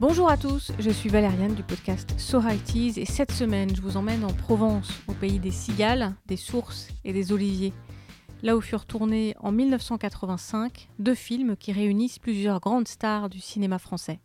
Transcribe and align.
Bonjour 0.00 0.30
à 0.30 0.36
tous, 0.38 0.72
je 0.78 0.90
suis 0.90 1.10
Valériane 1.10 1.54
du 1.54 1.62
podcast 1.62 2.08
So 2.18 2.40
High 2.40 2.98
et 2.98 3.04
cette 3.04 3.32
semaine 3.32 3.74
je 3.76 3.82
vous 3.82 3.96
emmène 3.98 4.24
en 4.24 4.32
Provence, 4.32 4.88
au 5.08 5.12
pays 5.12 5.38
des 5.38 5.50
cigales, 5.50 6.14
des 6.26 6.36
sources 6.38 6.88
et 7.04 7.12
des 7.12 7.32
oliviers. 7.32 7.74
Là 8.42 8.56
où 8.56 8.62
furent 8.62 8.86
tournés 8.86 9.34
en 9.40 9.52
1985 9.52 10.88
deux 10.98 11.14
films 11.14 11.54
qui 11.56 11.72
réunissent 11.72 12.18
plusieurs 12.18 12.60
grandes 12.60 12.88
stars 12.88 13.28
du 13.28 13.40
cinéma 13.40 13.78
français. 13.78 14.20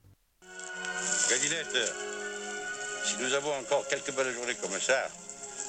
Gadinette, 1.29 1.91
si 3.03 3.15
nous 3.21 3.33
avons 3.33 3.51
encore 3.59 3.85
quelques 3.89 4.15
belles 4.15 4.33
journées 4.33 4.55
comme 4.61 4.79
ça, 4.79 4.95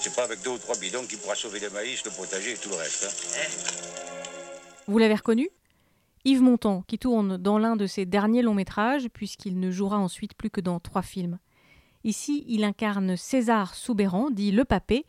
c'est 0.00 0.14
pas 0.14 0.22
avec 0.22 0.40
deux 0.44 0.50
ou 0.50 0.58
trois 0.58 0.76
bidons 0.78 1.04
qui 1.08 1.16
pourra 1.16 1.34
sauver 1.34 1.58
le 1.58 1.70
maïs, 1.70 2.04
le 2.04 2.12
potager 2.12 2.52
et 2.52 2.56
tout 2.56 2.68
le 2.68 2.76
reste. 2.76 3.04
hein. 3.04 3.48
Vous 4.86 4.98
l'avez 4.98 5.14
reconnu? 5.16 5.50
Yves 6.26 6.42
Montand, 6.42 6.82
qui 6.88 6.98
tourne 6.98 7.36
dans 7.36 7.56
l'un 7.56 7.76
de 7.76 7.86
ses 7.86 8.04
derniers 8.04 8.42
longs 8.42 8.52
métrages, 8.52 9.08
puisqu'il 9.10 9.60
ne 9.60 9.70
jouera 9.70 9.96
ensuite 9.96 10.34
plus 10.34 10.50
que 10.50 10.60
dans 10.60 10.80
trois 10.80 11.02
films. 11.02 11.38
Ici, 12.02 12.44
il 12.48 12.64
incarne 12.64 13.16
César 13.16 13.76
Soubéran, 13.76 14.32
dit 14.32 14.50
Le 14.50 14.64
Papé, 14.64 15.06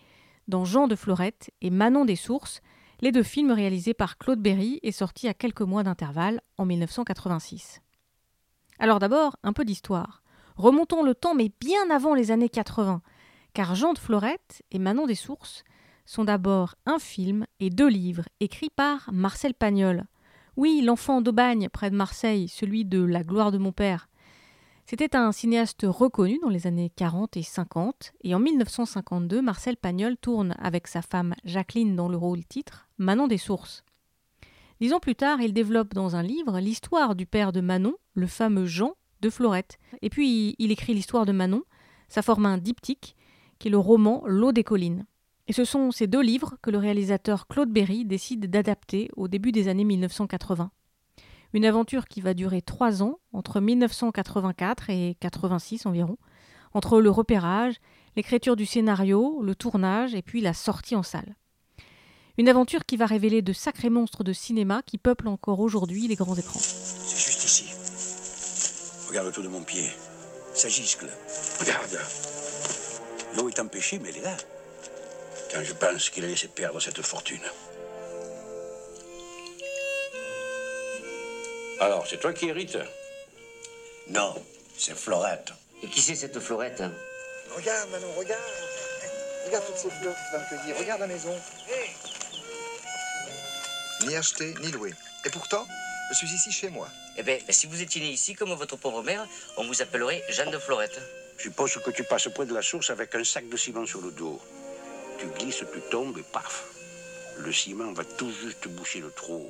dans 0.47 0.63
Jean 0.63 0.87
de 0.87 0.95
Florette 0.95 1.49
et 1.59 1.71
Manon 1.71 2.05
des 2.05 2.15
Sources, 2.15 2.61
les 3.01 3.11
deux 3.11 3.23
films 3.23 3.51
réalisés 3.51 3.95
par 3.95 4.19
Claude 4.19 4.39
Berry 4.39 4.79
et 4.83 4.91
sortis 4.91 5.27
à 5.27 5.33
quelques 5.33 5.61
mois 5.61 5.81
d'intervalle 5.81 6.39
en 6.59 6.65
1986. 6.65 7.81
Alors 8.77 8.99
d'abord, 8.99 9.37
un 9.41 9.53
peu 9.53 9.65
d'histoire. 9.65 10.21
Remontons 10.55 11.01
le 11.01 11.15
temps, 11.15 11.33
mais 11.33 11.51
bien 11.59 11.89
avant 11.89 12.13
les 12.13 12.29
années 12.29 12.47
80, 12.47 13.01
car 13.55 13.73
Jean 13.73 13.93
de 13.93 13.99
Florette 13.99 14.61
et 14.69 14.77
Manon 14.77 15.07
des 15.07 15.15
Sources 15.15 15.63
sont 16.05 16.25
d'abord 16.25 16.75
un 16.85 16.99
film 16.99 17.47
et 17.59 17.71
deux 17.71 17.89
livres 17.89 18.29
écrits 18.39 18.69
par 18.69 19.09
Marcel 19.11 19.55
Pagnol. 19.55 20.05
Oui, 20.57 20.81
l'enfant 20.81 21.21
d'Aubagne, 21.21 21.69
près 21.71 21.91
de 21.91 21.95
Marseille, 21.95 22.47
celui 22.47 22.83
de 22.83 23.03
La 23.03 23.21
gloire 23.21 23.51
de 23.51 23.59
mon 23.59 23.71
père. 23.71 24.09
C'était 24.87 25.15
un 25.15 25.31
cinéaste 25.31 25.85
reconnu 25.87 26.39
dans 26.41 26.49
les 26.49 26.65
années 26.65 26.91
40 26.95 27.37
et 27.37 27.43
50, 27.43 28.13
et 28.23 28.33
en 28.33 28.39
1952, 28.39 29.43
Marcel 29.43 29.77
Pagnol 29.77 30.17
tourne 30.17 30.55
avec 30.57 30.87
sa 30.87 31.03
femme 31.03 31.35
Jacqueline 31.45 31.95
dans 31.95 32.09
le 32.09 32.17
rôle 32.17 32.43
titre 32.43 32.87
Manon 32.97 33.27
des 33.27 33.37
Sources. 33.37 33.83
Dix 34.81 34.93
ans 34.93 34.99
plus 34.99 35.13
tard, 35.13 35.41
il 35.41 35.53
développe 35.53 35.93
dans 35.93 36.15
un 36.15 36.23
livre 36.23 36.59
l'histoire 36.59 37.15
du 37.15 37.27
père 37.27 37.51
de 37.51 37.61
Manon, 37.61 37.93
le 38.15 38.25
fameux 38.25 38.65
Jean 38.65 38.93
de 39.21 39.29
Florette. 39.29 39.77
Et 40.01 40.09
puis, 40.09 40.55
il 40.57 40.71
écrit 40.71 40.95
l'histoire 40.95 41.27
de 41.27 41.33
Manon, 41.33 41.61
ça 42.09 42.23
forme 42.23 42.47
un 42.47 42.57
diptyque, 42.57 43.15
qui 43.59 43.67
est 43.67 43.71
le 43.71 43.77
roman 43.77 44.23
L'eau 44.25 44.51
des 44.51 44.63
collines. 44.63 45.05
Et 45.47 45.53
ce 45.53 45.63
sont 45.63 45.91
ces 45.91 46.07
deux 46.07 46.21
livres 46.21 46.55
que 46.61 46.69
le 46.69 46.77
réalisateur 46.77 47.47
Claude 47.47 47.71
Berry 47.71 48.03
décide 48.03 48.49
d'adapter 48.49 49.09
au 49.15 49.27
début 49.27 49.53
des 49.53 49.69
années 49.69 49.85
1980. 49.85 50.71
Une 51.53 51.65
aventure 51.65 52.07
qui 52.07 52.19
va 52.19 52.33
durer 52.33 52.61
trois 52.61 53.01
ans, 53.01 53.19
entre 53.31 53.61
1984 53.61 54.89
et 54.89 55.15
86 55.21 55.85
environ, 55.85 56.17
entre 56.73 56.99
le 56.99 57.09
repérage, 57.09 57.75
l'écriture 58.17 58.57
du 58.57 58.65
scénario, 58.65 59.41
le 59.41 59.55
tournage 59.55 60.13
et 60.13 60.21
puis 60.21 60.41
la 60.41 60.53
sortie 60.53 60.95
en 60.95 61.03
salle. 61.03 61.35
Une 62.37 62.49
aventure 62.49 62.85
qui 62.85 62.97
va 62.97 63.05
révéler 63.05 63.41
de 63.41 63.53
sacrés 63.53 63.89
monstres 63.89 64.23
de 64.23 64.33
cinéma 64.33 64.81
qui 64.85 64.97
peuplent 64.97 65.29
encore 65.29 65.61
aujourd'hui 65.61 66.07
les 66.07 66.15
grands 66.15 66.35
écrans. 66.35 66.59
C'est 66.59 67.25
juste 67.25 67.45
ici. 67.45 67.65
Regarde 69.07 69.27
autour 69.27 69.43
de 69.43 69.49
mon 69.49 69.63
pied. 69.63 69.87
Ça 70.53 70.67
giscle. 70.67 71.07
Regarde. 71.59 71.97
L'eau 73.37 73.47
est 73.47 73.59
empêchée, 73.59 73.99
mais 73.99 74.09
elle 74.09 74.17
est 74.17 74.23
là. 74.23 74.37
Quand 75.57 75.63
je 75.63 75.73
pense 75.73 76.11
qu'il 76.11 76.23
a 76.23 76.27
laissé 76.27 76.47
perdre 76.49 76.79
cette 76.79 77.01
fortune. 77.01 77.41
Alors, 81.79 82.05
c'est 82.07 82.19
toi 82.19 82.31
qui 82.31 82.47
hérites 82.47 82.77
Non, 84.07 84.35
c'est 84.77 84.95
Florette. 84.95 85.53
Et 85.81 85.87
qui 85.87 85.99
c'est 85.99 86.13
cette 86.13 86.39
Florette 86.39 86.81
hein 86.81 86.93
Regarde, 87.55 87.89
Manon, 87.89 88.13
regarde. 88.15 88.39
Regarde 89.47 89.65
toutes 89.65 89.77
ces 89.77 89.89
fleurs 89.89 90.13
que 90.13 90.19
tu 90.29 90.31
vas 90.31 90.43
me 90.43 90.47
cueillir. 90.47 90.77
Regarde 90.77 90.99
la 90.99 91.07
maison. 91.07 91.35
Ni 94.05 94.15
acheté, 94.15 94.53
ni 94.61 94.69
loué. 94.69 94.93
Et 95.25 95.31
pourtant, 95.31 95.65
je 96.11 96.17
suis 96.17 96.27
ici 96.27 96.51
chez 96.51 96.69
moi. 96.69 96.87
Eh 97.17 97.23
bien, 97.23 97.39
si 97.49 97.65
vous 97.65 97.81
étiez 97.81 97.99
né 97.99 98.09
ici, 98.09 98.35
comme 98.35 98.53
votre 98.53 98.75
pauvre 98.75 99.01
mère, 99.01 99.25
on 99.57 99.65
vous 99.65 99.81
appellerait 99.81 100.23
Jeanne 100.29 100.51
de 100.51 100.59
Florette. 100.59 101.01
Je 101.39 101.43
suppose 101.45 101.73
que 101.83 101.89
tu 101.89 102.03
passes 102.03 102.29
près 102.31 102.45
de 102.45 102.53
la 102.53 102.61
source 102.61 102.91
avec 102.91 103.15
un 103.15 103.23
sac 103.23 103.49
de 103.49 103.57
ciment 103.57 103.87
sur 103.87 104.01
le 104.01 104.11
dos. 104.11 104.39
Tu 105.19 105.25
glisses, 105.39 105.63
tu 105.73 105.79
tombes 105.89 106.17
et 106.17 106.23
paf. 106.31 106.75
Le 107.43 107.51
ciment 107.51 107.91
va 107.93 108.03
tout 108.03 108.29
juste 108.29 108.67
boucher 108.67 109.01
le 109.01 109.09
trou. 109.09 109.47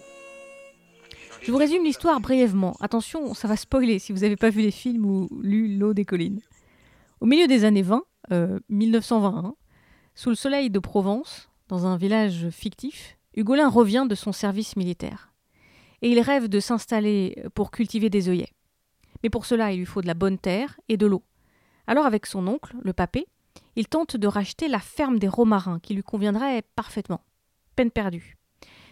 Je 1.42 1.52
vous 1.52 1.58
résume 1.58 1.84
l'histoire 1.84 2.20
brièvement. 2.20 2.76
Attention, 2.80 3.34
ça 3.34 3.48
va 3.48 3.56
spoiler 3.56 4.00
si 4.00 4.14
vous 4.14 4.20
n'avez 4.20 4.36
pas 4.36 4.50
vu 4.50 4.62
les 4.62 4.72
films 4.72 5.06
ou 5.06 5.30
lu 5.42 5.78
L'eau 5.78 5.94
des 5.94 6.06
collines. 6.06 6.42
Au 7.20 7.26
milieu 7.26 7.48
des 7.48 7.66
années 7.66 7.82
20, 7.82 8.04
euh, 8.32 8.60
1921, 8.70 9.56
sous 10.16 10.30
le 10.30 10.36
soleil 10.36 10.70
de 10.70 10.80
Provence, 10.80 11.50
dans 11.68 11.86
un 11.86 11.98
village 11.98 12.50
fictif, 12.50 13.18
Hugolin 13.36 13.70
revient 13.70 14.06
de 14.10 14.16
son 14.16 14.32
service 14.32 14.76
militaire. 14.76 15.34
Et 16.02 16.10
il 16.10 16.20
rêve 16.20 16.48
de 16.48 16.60
s'installer 16.60 17.44
pour 17.54 17.72
cultiver 17.72 18.10
des 18.10 18.30
œillets. 18.30 18.54
Mais 19.22 19.30
pour 19.30 19.46
cela, 19.46 19.72
il 19.72 19.80
lui 19.80 19.86
faut 19.86 20.02
de 20.02 20.08
la 20.08 20.14
bonne 20.14 20.38
terre 20.38 20.80
et 20.90 20.98
de 20.98 21.06
l'eau. 21.06 21.24
Alors 21.88 22.06
avec 22.06 22.26
son 22.26 22.48
oncle, 22.48 22.76
le 22.82 22.94
papé, 22.94 23.28
il 23.78 23.88
tente 23.88 24.18
de 24.18 24.28
racheter 24.28 24.68
la 24.68 24.80
ferme 24.80 25.20
des 25.20 25.28
Romarins 25.28 25.80
qui 25.80 25.94
lui 25.94 26.02
conviendrait 26.02 26.64
parfaitement. 26.76 27.22
Peine 27.76 27.92
perdue. 27.92 28.36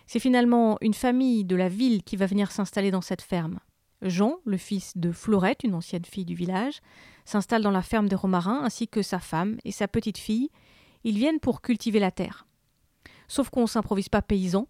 C'est 0.05 0.19
finalement 0.19 0.77
une 0.79 0.93
famille 0.93 1.43
de 1.43 1.55
la 1.55 1.69
ville 1.69 2.03
qui 2.03 2.15
va 2.15 2.27
venir 2.27 2.51
s'installer 2.51 2.91
dans 2.91 3.01
cette 3.01 3.23
ferme. 3.23 3.59
Jean, 4.03 4.35
le 4.45 4.57
fils 4.57 4.95
de 4.95 5.11
Florette, 5.11 5.63
une 5.63 5.73
ancienne 5.73 6.05
fille 6.05 6.23
du 6.23 6.35
village, 6.35 6.81
s'installe 7.25 7.63
dans 7.63 7.71
la 7.71 7.81
ferme 7.81 8.07
des 8.07 8.15
Romarins 8.15 8.61
ainsi 8.63 8.87
que 8.87 9.01
sa 9.01 9.17
femme 9.17 9.57
et 9.65 9.71
sa 9.71 9.87
petite 9.87 10.19
fille. 10.19 10.51
Ils 11.03 11.17
viennent 11.17 11.39
pour 11.39 11.63
cultiver 11.63 11.99
la 11.99 12.11
terre. 12.11 12.45
Sauf 13.27 13.49
qu'on 13.49 13.63
ne 13.63 13.67
s'improvise 13.67 14.09
pas 14.09 14.21
paysan. 14.21 14.67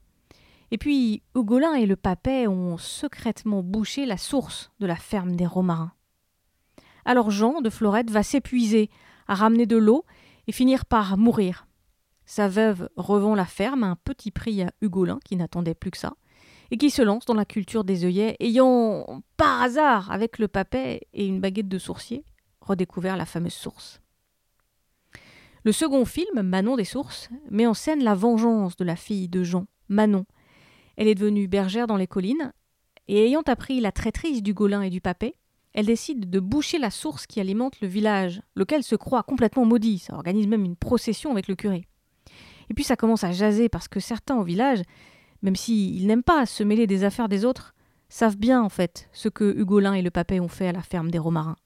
Et 0.72 0.78
puis, 0.78 1.24
Hugolin 1.36 1.74
et 1.74 1.86
le 1.86 1.98
papet 1.98 2.48
ont 2.48 2.78
secrètement 2.78 3.64
bouché 3.64 4.06
la 4.06 4.18
source 4.18 4.72
de 4.80 4.86
la 4.86 4.96
ferme 4.96 5.36
des 5.36 5.46
Romarins. 5.46 5.92
Alors 7.04 7.32
Jean 7.32 7.60
de 7.60 7.70
Florette 7.70 8.12
va 8.12 8.24
s'épuiser 8.24 8.90
à 9.28 9.36
ramener 9.36 9.66
de 9.66 9.78
l'eau 9.78 10.06
et 10.48 10.52
finir 10.52 10.86
par 10.86 11.18
mourir. 11.18 11.68
Sa 12.26 12.48
veuve 12.48 12.90
revend 12.96 13.36
la 13.36 13.46
ferme 13.46 13.84
à 13.84 13.88
un 13.88 13.96
petit 13.96 14.32
prix 14.32 14.64
à 14.64 14.72
Hugolin, 14.82 15.20
qui 15.26 15.36
n'attendait 15.36 15.76
plus 15.76 15.92
que 15.92 15.98
ça, 15.98 16.14
et 16.72 16.78
qui 16.78 16.90
se 16.90 17.02
lance 17.02 17.26
dans 17.26 17.34
la 17.36 17.46
culture 17.46 17.84
des 17.84 18.04
œillets, 18.04 18.36
ayant, 18.40 19.22
par 19.38 19.62
hasard, 19.62 20.12
avec 20.12 20.40
le 20.40 20.48
papet 20.48 21.02
et 21.14 21.28
une 21.28 21.40
baguette 21.40 21.68
de 21.68 21.78
sourcier, 21.78 22.26
redécouvert 22.62 23.18
la 23.18 23.26
fameuse 23.26 23.54
source. 23.54 24.02
Le 25.64 25.72
second 25.72 26.06
film, 26.06 26.42
Manon 26.42 26.76
des 26.76 26.86
Sources, 26.86 27.30
met 27.50 27.66
en 27.66 27.74
scène 27.74 28.04
la 28.04 28.14
vengeance 28.14 28.76
de 28.76 28.84
la 28.84 28.96
fille 28.96 29.30
de 29.30 29.44
Jean, 29.44 29.66
Manon. 29.90 30.26
Elle 30.98 31.08
est 31.08 31.16
devenue 31.16 31.48
bergère 31.48 31.88
dans 31.88 31.98
les 31.98 32.08
collines, 32.08 32.54
et 33.08 33.26
ayant 33.26 33.42
appris 33.46 33.82
la 33.82 33.92
traîtrise 33.92 34.42
du 34.42 34.54
Golin 34.54 34.82
et 34.82 34.90
du 34.90 35.02
Papet, 35.02 35.36
elle 35.76 35.88
décide 35.88 36.30
de 36.30 36.40
boucher 36.40 36.80
la 36.80 36.90
source 36.90 37.28
qui 37.28 37.42
alimente 37.42 37.82
le 37.82 37.90
village, 37.90 38.42
lequel 38.56 38.82
se 38.82 38.96
croit 38.96 39.24
complètement 39.24 39.66
maudit. 39.66 40.00
Ça 40.00 40.14
organise 40.14 40.48
même 40.48 40.64
une 40.64 40.78
procession 40.78 41.32
avec 41.32 41.50
le 41.50 41.56
curé. 41.56 41.86
Et 42.70 42.74
puis 42.74 42.86
ça 42.86 42.96
commence 42.96 43.26
à 43.26 43.34
jaser 43.34 43.68
parce 43.68 43.90
que 43.90 44.00
certains 44.00 44.38
au 44.38 44.44
village, 44.44 44.82
même 45.42 45.58
s'ils 45.58 46.08
n'aiment 46.08 46.24
pas 46.24 46.46
se 46.46 46.64
mêler 46.64 46.88
des 46.88 47.04
affaires 47.04 47.28
des 47.28 47.44
autres, 47.44 47.76
savent 48.08 48.38
bien 48.38 48.64
en 48.64 48.70
fait 48.70 49.10
ce 49.12 49.28
que 49.28 49.54
Hugolin 49.54 49.94
et 49.94 50.02
le 50.02 50.12
Papet 50.12 50.40
ont 50.40 50.48
fait 50.48 50.70
à 50.70 50.72
la 50.72 50.82
ferme 50.82 51.12
des 51.12 51.20
Romarins. 51.20 51.58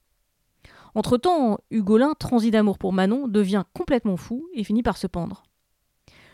Entre-temps, 0.96 1.58
Hugolin, 1.70 2.14
transi 2.18 2.50
d'amour 2.50 2.78
pour 2.78 2.92
Manon, 2.92 3.28
devient 3.28 3.62
complètement 3.74 4.16
fou 4.16 4.48
et 4.54 4.64
finit 4.64 4.82
par 4.82 4.96
se 4.96 5.06
pendre. 5.06 5.44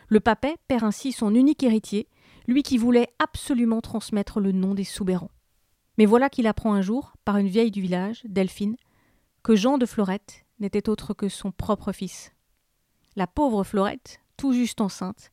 Le 0.08 0.20
Papet 0.20 0.56
perd 0.66 0.84
ainsi 0.84 1.12
son 1.12 1.34
unique 1.34 1.62
héritier, 1.62 2.08
lui 2.46 2.62
qui 2.62 2.78
voulait 2.78 3.08
absolument 3.18 3.82
transmettre 3.82 4.40
le 4.40 4.52
nom 4.52 4.72
des 4.72 4.84
Soubérans. 4.84 5.30
Mais 5.98 6.06
voilà 6.06 6.28
qu'il 6.28 6.46
apprend 6.46 6.74
un 6.74 6.82
jour, 6.82 7.14
par 7.24 7.36
une 7.36 7.48
vieille 7.48 7.70
du 7.70 7.80
village, 7.80 8.22
Delphine, 8.24 8.76
que 9.42 9.56
Jean 9.56 9.78
de 9.78 9.86
Florette 9.86 10.44
n'était 10.58 10.88
autre 10.88 11.14
que 11.14 11.28
son 11.28 11.52
propre 11.52 11.92
fils. 11.92 12.32
La 13.14 13.26
pauvre 13.26 13.64
Florette, 13.64 14.20
tout 14.36 14.52
juste 14.52 14.80
enceinte, 14.80 15.30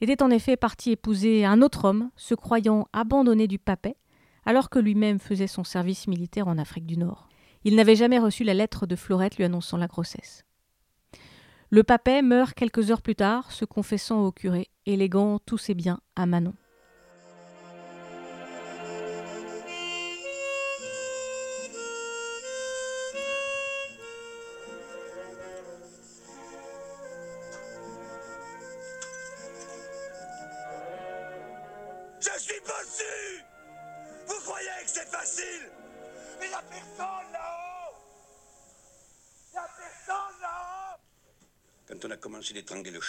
était 0.00 0.22
en 0.22 0.30
effet 0.30 0.56
partie 0.56 0.92
épouser 0.92 1.44
un 1.44 1.62
autre 1.62 1.84
homme, 1.84 2.10
se 2.16 2.34
croyant 2.34 2.86
abandonné 2.92 3.48
du 3.48 3.58
papet, 3.58 3.96
alors 4.44 4.70
que 4.70 4.78
lui-même 4.78 5.18
faisait 5.18 5.48
son 5.48 5.64
service 5.64 6.06
militaire 6.06 6.48
en 6.48 6.58
Afrique 6.58 6.86
du 6.86 6.96
Nord. 6.96 7.28
Il 7.64 7.74
n'avait 7.74 7.96
jamais 7.96 8.18
reçu 8.18 8.44
la 8.44 8.54
lettre 8.54 8.86
de 8.86 8.96
Florette 8.96 9.36
lui 9.36 9.44
annonçant 9.44 9.76
la 9.76 9.88
grossesse. 9.88 10.44
Le 11.70 11.82
papet 11.82 12.22
meurt 12.22 12.54
quelques 12.54 12.90
heures 12.90 13.02
plus 13.02 13.16
tard, 13.16 13.52
se 13.52 13.64
confessant 13.64 14.24
au 14.24 14.32
curé 14.32 14.70
et 14.86 14.96
léguant 14.96 15.38
tous 15.38 15.58
ses 15.58 15.74
biens 15.74 16.00
à 16.16 16.24
Manon. 16.24 16.54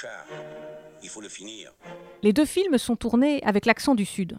Il. 0.04 1.72
Les 2.24 2.34
deux 2.34 2.46
films 2.46 2.78
sont 2.78 2.96
tournés 2.96 3.42
avec 3.44 3.66
l'accent 3.66 3.96
du 3.96 4.06
Sud. 4.06 4.38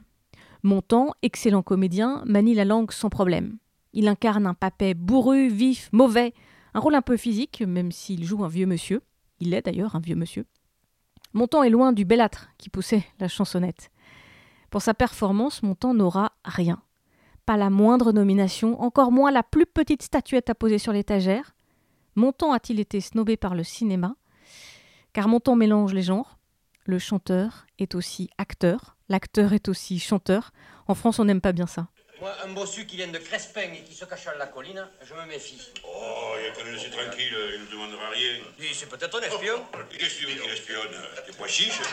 Montand, 0.62 1.12
excellent 1.22 1.62
comédien, 1.62 2.22
manie 2.26 2.54
la 2.54 2.64
langue 2.64 2.92
sans 2.92 3.10
problème. 3.10 3.58
Il 3.92 4.08
incarne 4.08 4.46
un 4.46 4.54
papet 4.54 4.94
bourru, 4.94 5.48
vif, 5.48 5.88
mauvais, 5.92 6.34
un 6.74 6.80
rôle 6.80 6.94
un 6.94 7.02
peu 7.02 7.16
physique, 7.16 7.62
même 7.66 7.92
s'il 7.92 8.24
joue 8.24 8.44
un 8.44 8.48
vieux 8.48 8.66
monsieur. 8.66 9.02
Il 9.40 9.54
est 9.54 9.62
d'ailleurs 9.62 9.96
un 9.96 10.00
vieux 10.00 10.16
monsieur. 10.16 10.46
Montand 11.32 11.62
est 11.62 11.70
loin 11.70 11.92
du 11.92 12.04
bellâtre 12.04 12.50
qui 12.58 12.68
poussait 12.68 13.04
la 13.18 13.28
chansonnette. 13.28 13.90
Pour 14.70 14.82
sa 14.82 14.94
performance, 14.94 15.62
Montand 15.62 15.94
n'aura 15.94 16.32
rien. 16.44 16.82
Pas 17.46 17.56
la 17.56 17.70
moindre 17.70 18.12
nomination, 18.12 18.80
encore 18.80 19.10
moins 19.10 19.30
la 19.30 19.42
plus 19.42 19.66
petite 19.66 20.02
statuette 20.02 20.50
à 20.50 20.54
poser 20.54 20.78
sur 20.78 20.92
l'étagère. 20.92 21.54
Montand 22.14 22.52
a-t-il 22.52 22.80
été 22.80 23.00
snobé 23.00 23.36
par 23.36 23.54
le 23.54 23.64
cinéma? 23.64 24.14
Car 25.12 25.28
Montand 25.28 25.56
mélange 25.56 25.92
les 25.92 26.02
genres. 26.02 26.38
Le 26.84 26.98
chanteur 26.98 27.66
est 27.78 27.94
aussi 27.94 28.30
acteur, 28.38 28.96
l'acteur 29.08 29.52
est 29.52 29.68
aussi 29.68 29.98
chanteur. 29.98 30.52
En 30.86 30.94
France, 30.94 31.18
on 31.18 31.24
n'aime 31.24 31.40
pas 31.40 31.52
bien 31.52 31.66
ça. 31.66 31.88
Moi, 32.20 32.30
un 32.44 32.52
bossu 32.52 32.86
qui 32.86 32.96
vient 32.96 33.08
de 33.08 33.18
Crespin 33.18 33.72
et 33.72 33.82
qui 33.82 33.94
se 33.94 34.04
cache 34.04 34.26
à 34.26 34.36
la 34.36 34.46
colline, 34.46 34.86
je 35.02 35.14
me 35.14 35.26
méfie. 35.26 35.60
Oh, 35.84 36.34
il 36.38 36.50
a 36.50 36.52
qu'à 36.54 36.64
le 36.64 36.72
laisser 36.72 36.90
tranquille, 36.90 37.34
il 37.54 37.62
ne 37.64 37.70
demandera 37.70 38.10
rien. 38.10 38.38
Lui, 38.58 38.68
c'est 38.72 38.88
peut-être 38.88 39.18
un 39.18 39.22
espion. 39.22 39.54
Il 39.92 40.04
est 40.04 40.08
sûr 40.08 40.28
qu'il 40.28 40.50
espionne. 40.50 40.94
T'es 41.26 41.32
pas 41.32 41.48
chiche 41.48 41.80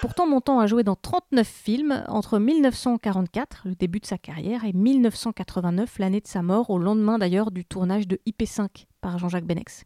Pourtant, 0.00 0.26
Montand 0.26 0.60
a 0.60 0.66
joué 0.66 0.82
dans 0.82 0.96
39 0.96 1.46
films 1.46 2.04
entre 2.08 2.38
1944, 2.38 3.62
le 3.66 3.74
début 3.74 4.00
de 4.00 4.06
sa 4.06 4.16
carrière, 4.16 4.64
et 4.64 4.72
1989, 4.72 5.98
l'année 5.98 6.22
de 6.22 6.26
sa 6.26 6.40
mort, 6.40 6.70
au 6.70 6.78
lendemain 6.78 7.18
d'ailleurs 7.18 7.50
du 7.50 7.66
tournage 7.66 8.08
de 8.08 8.18
IP5 8.26 8.86
par 9.02 9.18
Jean-Jacques 9.18 9.44
Benex. 9.44 9.84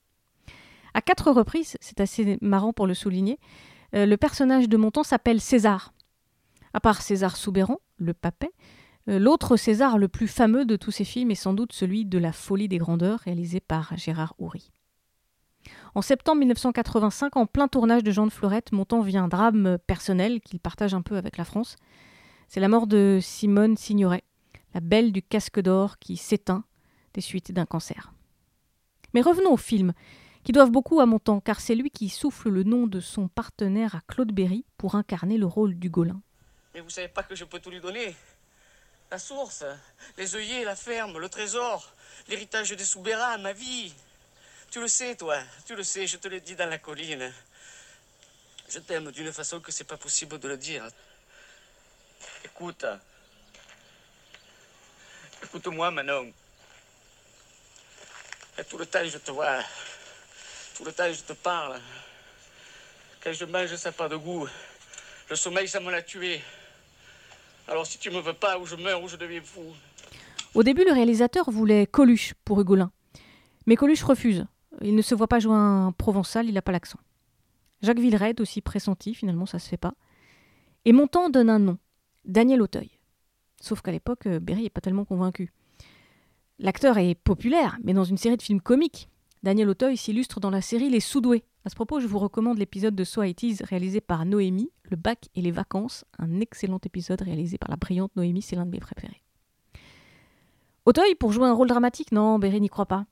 À 0.95 1.03
quatre 1.03 1.33
reprises, 1.33 1.77
c'est 1.81 2.01
assez 2.01 2.39
marrant 2.41 2.73
pour 2.73 2.87
le 2.87 2.95
souligner, 2.95 3.39
euh, 3.95 4.07
le 4.07 4.17
personnage 4.17 4.69
de 4.69 4.77
Montand 4.77 5.03
s'appelle 5.03 5.41
César. 5.41 5.93
À 6.73 6.81
part 6.81 7.03
César 7.03 7.37
Soubéran, 7.37 7.81
le 7.97 8.15
papet, 8.15 8.53
euh, 9.09 9.19
l'autre 9.19 9.57
César 9.57 9.99
le 9.99 10.09
plus 10.09 10.29
fameux 10.29 10.65
de 10.65 10.77
tous 10.77 10.93
ces 10.93 11.05
films 11.05 11.31
est 11.31 11.37
sans 11.37 11.53
doute 11.53 11.73
celui 11.73 12.05
de 12.05 12.19
La 12.19 12.33
folie 12.33 12.69
des 12.69 12.79
grandeurs, 12.79 13.21
réalisé 13.21 13.61
par 13.61 13.97
Gérard 13.97 14.35
Houry. 14.39 14.71
En 15.95 16.03
septembre 16.03 16.39
1985, 16.41 17.37
en 17.37 17.47
plein 17.47 17.69
tournage 17.69 18.03
de 18.03 18.11
Jean 18.11 18.27
de 18.27 18.33
Florette, 18.33 18.73
Montand 18.73 19.01
vit 19.01 19.17
un 19.17 19.29
drame 19.29 19.79
personnel 19.87 20.41
qu'il 20.41 20.61
partage 20.61 20.95
un 20.95 21.03
peu 21.03 21.17
avec 21.17 21.37
la 21.37 21.45
France. 21.45 21.77
C'est 22.49 22.61
la 22.61 22.69
mort 22.69 22.87
de 22.87 23.19
Simone 23.23 23.77
Signoret, 23.77 24.25
la 24.75 24.81
belle 24.81 25.13
du 25.13 25.23
casque 25.23 25.61
d'or 25.61 25.99
qui 25.99 26.17
s'éteint 26.17 26.65
des 27.15 27.21
suites 27.21 27.53
d'un 27.53 27.67
cancer. 27.67 28.13
Mais 29.15 29.23
revenons 29.23 29.53
au 29.53 29.57
film, 29.57 29.93
qui 30.45 30.53
doivent 30.53 30.71
beaucoup 30.71 31.01
à 31.01 31.07
Montand, 31.07 31.41
car 31.41 31.61
c'est 31.61 31.75
lui 31.75 31.91
qui 31.91 32.11
souffle 32.11 32.51
le 32.51 32.63
nom 32.63 32.87
de 32.87 33.01
son 33.01 33.29
partenaire 33.29 33.95
à 33.95 34.01
Claude 34.07 34.33
Berry 34.33 34.65
pour 34.77 34.95
incarner 34.95 35.39
le 35.39 35.47
rôle 35.47 35.75
du 35.75 35.89
Gaulin. 35.89 36.21
Mais 36.75 36.81
vous 36.81 36.91
savez 36.91 37.09
pas 37.09 37.23
que 37.23 37.35
je 37.35 37.45
peux 37.45 37.61
tout 37.61 37.71
lui 37.71 37.81
donner 37.81 38.15
La 39.11 39.19
source, 39.19 39.65
les 40.19 40.37
œillets, 40.37 40.65
la 40.65 40.77
ferme, 40.77 41.19
le 41.19 41.29
trésor, 41.29 41.95
l'héritage 42.29 42.71
des 42.71 42.85
Soubéras, 42.85 43.39
ma 43.39 43.53
vie. 43.53 43.95
Tu 44.71 44.81
le 44.81 44.89
sais, 44.89 45.17
toi, 45.17 45.39
tu 45.65 45.75
le 45.75 45.83
sais, 45.83 46.07
je 46.07 46.19
te 46.19 46.29
l'ai 46.29 46.41
dit 46.41 46.57
dans 46.57 46.69
la 46.69 46.79
colline. 46.79 47.33
Je 48.69 48.81
t'aime 48.81 49.11
d'une 49.13 49.33
façon 49.33 49.61
que 49.61 49.73
c'est 49.73 49.85
pas 49.85 49.97
possible 49.97 50.39
de 50.39 50.49
le 50.49 50.57
dire. 50.57 50.87
Écoute. 52.45 52.85
Écoute-moi, 55.43 55.91
Manon. 55.91 56.33
Et 58.59 58.65
tout 58.65 58.79
le 58.79 58.87
temps, 58.87 59.05
je 59.05 59.19
te 59.19 59.31
vois. 59.31 59.61
Tout 60.75 60.85
le 60.85 60.93
temps, 60.93 61.13
je 61.13 61.23
te 61.23 61.33
parle. 61.33 61.79
Quand 63.23 63.33
je 63.33 63.45
mange, 63.45 63.75
ça 63.77 63.91
n'a 63.91 63.93
pas 63.93 64.09
de 64.09 64.17
goût. 64.17 64.47
Le 65.31 65.37
sommeil, 65.37 65.69
ça 65.69 65.81
me 65.81 65.91
l'a 65.91 66.03
tué. 66.03 66.41
Alors 67.69 67.87
si 67.87 67.99
tu 67.99 68.11
me 68.11 68.21
veux 68.21 68.33
pas, 68.35 68.59
ou 68.59 68.67
je 68.67 68.77
meurs, 68.77 69.03
ou 69.03 69.09
je 69.09 69.17
deviens 69.17 69.41
fou. 69.41 69.63
Au 70.53 70.63
début, 70.63 70.85
le 70.85 70.93
réalisateur 70.93 71.51
voulait 71.51 71.87
Coluche 71.87 72.35
pour 72.45 72.61
Hugolin. 72.61 72.91
Mais 73.67 73.77
Coluche 73.77 74.03
refuse. 74.03 74.47
Il 74.83 74.95
ne 74.95 75.03
se 75.03 75.15
voit 75.15 75.29
pas 75.29 75.39
jouer 75.39 75.55
un 75.55 75.93
provençal, 75.93 76.47
il 76.47 76.55
n'a 76.55 76.63
pas 76.63 76.73
l'accent. 76.73 76.99
Jacques 77.83 78.01
Villeray 78.01 78.35
aussi 78.41 78.61
pressenti, 78.61 79.15
finalement 79.15 79.47
ça 79.47 79.59
se 79.59 79.69
fait 79.69 79.77
pas. 79.77 79.95
Et 80.85 80.93
Montand 80.93 81.31
donne 81.31 81.51
un 81.51 81.59
nom, 81.59 81.79
Daniel 82.25 82.61
Auteuil. 82.61 82.99
Sauf 83.61 83.81
qu'à 83.81 83.93
l'époque, 83.93 84.27
Berry 84.27 84.65
n'est 84.65 84.71
pas 84.71 84.81
tellement 84.81 85.05
convaincu. 85.05 85.53
L'acteur 86.59 86.99
est 86.99 87.15
populaire, 87.15 87.79
mais 87.83 87.95
dans 87.95 88.05
une 88.05 88.19
série 88.19 88.37
de 88.37 88.43
films 88.43 88.61
comiques. 88.61 89.09
Daniel 89.45 89.69
Auteuil 89.69 89.99
s'illustre 89.99 90.41
dans 90.41 90.49
la 90.49 90.63
série 90.63 90.89
Les 90.89 91.01
Soudoués. 91.01 91.45
À 91.67 91.69
ce 91.69 91.75
propos, 91.75 92.01
je 92.01 92.07
vous 92.07 92.19
recommande 92.19 92.57
l'épisode 92.57 92.95
de 92.95 93.05
So 93.05 93.23
It 93.23 93.63
réalisé 93.63 94.01
par 94.01 94.25
Noémie, 94.25 94.71
Le 94.85 94.97
bac 94.97 95.29
et 95.35 95.43
les 95.43 95.51
vacances, 95.51 96.07
un 96.19 96.41
excellent 96.41 96.81
épisode 96.83 97.21
réalisé 97.21 97.59
par 97.59 97.69
la 97.69 97.77
brillante 97.77 98.17
Noémie, 98.17 98.41
c'est 98.41 98.57
l'un 98.57 98.65
de 98.65 98.71
mes 98.71 98.81
préférés. 98.81 99.23
Auteuil 100.87 101.15
pour 101.15 101.31
jouer 101.31 101.47
un 101.47 101.53
rôle 101.53 101.69
dramatique 101.69 102.11
Non, 102.11 102.39
Berry 102.39 102.59
n'y 102.59 102.71
croit 102.71 102.87
pas. 102.87 103.05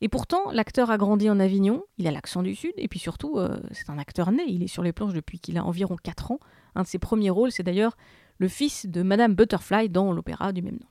Et 0.00 0.08
pourtant, 0.08 0.50
l'acteur 0.50 0.90
a 0.90 0.98
grandi 0.98 1.30
en 1.30 1.38
Avignon, 1.38 1.84
il 1.98 2.08
a 2.08 2.10
l'accent 2.10 2.42
du 2.42 2.56
Sud, 2.56 2.72
et 2.76 2.88
puis 2.88 2.98
surtout, 2.98 3.38
euh, 3.38 3.56
c'est 3.70 3.90
un 3.90 3.98
acteur 3.98 4.32
né, 4.32 4.42
il 4.48 4.64
est 4.64 4.66
sur 4.66 4.82
les 4.82 4.92
planches 4.92 5.14
depuis 5.14 5.38
qu'il 5.38 5.56
a 5.56 5.64
environ 5.64 5.94
4 6.02 6.32
ans. 6.32 6.40
Un 6.74 6.82
de 6.82 6.88
ses 6.88 6.98
premiers 6.98 7.30
rôles, 7.30 7.52
c'est 7.52 7.62
d'ailleurs 7.62 7.96
le 8.38 8.48
fils 8.48 8.86
de 8.86 9.02
Madame 9.02 9.36
Butterfly 9.36 9.88
dans 9.88 10.12
l'opéra 10.12 10.50
du 10.50 10.62
même 10.62 10.80
nom. 10.80 10.88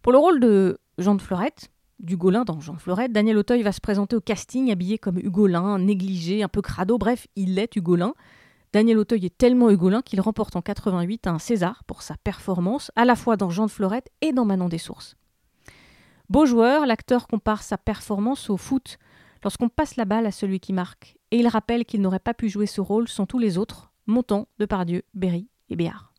Pour 0.00 0.12
le 0.12 0.18
rôle 0.18 0.40
de 0.40 0.78
Jean 0.96 1.14
de 1.14 1.20
Florette, 1.20 1.70
du 2.00 2.16
Gaulin 2.16 2.44
dans 2.44 2.60
Jean 2.60 2.76
Florette, 2.76 3.12
Daniel 3.12 3.38
Auteuil 3.38 3.62
va 3.62 3.72
se 3.72 3.80
présenter 3.80 4.16
au 4.16 4.20
casting 4.20 4.70
habillé 4.70 4.98
comme 4.98 5.18
Hugolin, 5.18 5.78
négligé, 5.78 6.42
un 6.42 6.48
peu 6.48 6.62
crado, 6.62 6.98
bref, 6.98 7.26
il 7.36 7.58
est 7.58 7.76
Hugolin. 7.76 8.14
Daniel 8.72 8.98
Auteuil 8.98 9.26
est 9.26 9.36
tellement 9.36 9.70
Hugolin 9.70 10.00
qu'il 10.02 10.20
remporte 10.20 10.56
en 10.56 10.62
88 10.62 11.26
un 11.26 11.38
César 11.38 11.84
pour 11.84 12.02
sa 12.02 12.16
performance, 12.16 12.90
à 12.96 13.04
la 13.04 13.16
fois 13.16 13.36
dans 13.36 13.50
Jean 13.50 13.66
de 13.66 13.70
Florette 13.70 14.10
et 14.20 14.32
dans 14.32 14.44
Manon 14.44 14.68
des 14.68 14.78
Sources. 14.78 15.16
Beau 16.28 16.46
joueur, 16.46 16.86
l'acteur 16.86 17.26
compare 17.26 17.62
sa 17.62 17.76
performance 17.76 18.50
au 18.50 18.56
foot 18.56 18.98
lorsqu'on 19.42 19.68
passe 19.68 19.96
la 19.96 20.04
balle 20.04 20.26
à 20.26 20.30
celui 20.30 20.60
qui 20.60 20.72
marque, 20.72 21.16
et 21.30 21.38
il 21.38 21.48
rappelle 21.48 21.84
qu'il 21.84 22.00
n'aurait 22.00 22.18
pas 22.18 22.34
pu 22.34 22.48
jouer 22.48 22.66
ce 22.66 22.80
rôle 22.80 23.08
sans 23.08 23.26
tous 23.26 23.38
les 23.38 23.58
autres, 23.58 23.90
Montand, 24.06 24.48
Depardieu, 24.58 25.02
Berry 25.14 25.48
et 25.68 25.76
Béard. 25.76 26.12